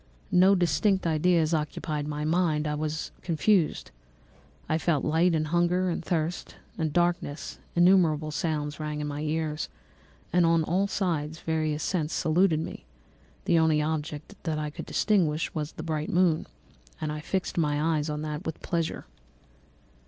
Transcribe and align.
No 0.31 0.55
distinct 0.55 1.05
ideas 1.05 1.53
occupied 1.53 2.07
my 2.07 2.25
mind; 2.25 2.65
all 2.65 2.75
was 2.77 3.11
confused. 3.21 3.91
I 4.67 4.79
felt 4.79 5.05
light, 5.05 5.35
and 5.35 5.49
hunger, 5.49 5.91
and 5.91 6.03
thirst, 6.03 6.55
and 6.75 6.91
darkness; 6.91 7.59
innumerable 7.75 8.31
sounds 8.31 8.79
rang 8.79 8.99
in 8.99 9.05
my 9.05 9.21
ears, 9.21 9.69
and 10.33 10.43
on 10.43 10.63
all 10.63 10.87
sides 10.87 11.41
various 11.41 11.83
scents 11.83 12.15
saluted 12.15 12.61
me; 12.61 12.83
the 13.45 13.59
only 13.59 13.79
object 13.79 14.33
that 14.41 14.57
I 14.57 14.71
could 14.71 14.87
distinguish 14.87 15.53
was 15.53 15.73
the 15.73 15.83
bright 15.83 16.09
moon, 16.09 16.47
and 16.99 17.11
I 17.11 17.19
fixed 17.19 17.55
my 17.59 17.95
eyes 17.95 18.09
on 18.09 18.23
that 18.23 18.43
with 18.43 18.59
pleasure. 18.63 19.05